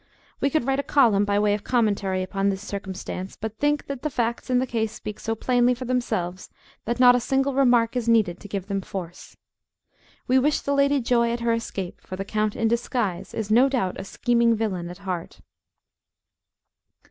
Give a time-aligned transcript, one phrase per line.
[0.39, 4.01] We could write a column by way of commentary upon this circumstance, but think that
[4.01, 6.49] the facts in the case speak so plainly for themselves,
[6.85, 9.37] that not a single remark is needed to give them force.
[10.27, 13.69] We wish the lady joy at her escape, for the count in disguise is no
[13.69, 15.39] doubt a scheming villain at heart."